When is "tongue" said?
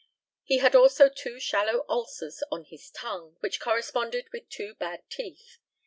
2.89-3.37